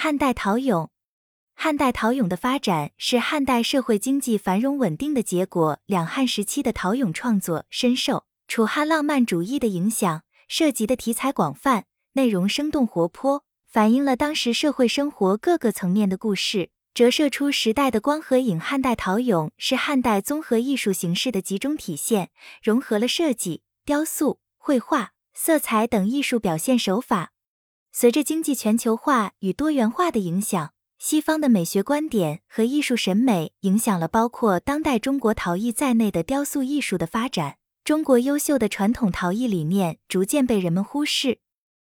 [0.00, 0.90] 汉代陶俑，
[1.56, 5.80] 汉代陶俑的发展是汉代社会经济繁荣稳定的结果。
[5.86, 18.60] 两汉时期的陶俑创作深受楚汉浪漫主义的影响，涉及的题材广泛，内容生动活泼，反映了当时社会生活各个层面的故事，折射出时代的光和影。
[18.60, 22.30] 汉代陶俑是汉代综合艺术形式的集中体现，
[22.62, 27.32] 融合了设计、雕塑、绘画、色彩等艺术表现手法。
[28.00, 30.70] 随着经济全球化与多元化的影响，
[31.00, 37.56] 西方的美学观点和艺术审美影响了包括当代中国陶艺在内的雕塑艺术的发展。
[37.82, 41.40] 中国优秀的传统陶艺理念逐渐被人们忽视，